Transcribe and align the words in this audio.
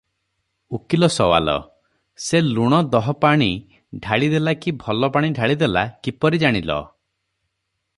ଉକୀଲ 0.77 1.09
ସୱାଲ- 1.15 1.53
ସେ 2.27 2.41
ଲୁଣ 2.47 2.81
ଦହପାଣି 2.97 3.51
ଢାଳି 4.07 4.33
ଦେଲା 4.35 4.57
କି 4.65 4.77
ଭଲ 4.87 5.11
ପାଣି 5.19 5.33
ଢାଳି 5.41 5.63
ଦେଲା, 5.65 5.89
କିପରି 6.09 6.45
ଜାଣିଲ? 6.47 6.83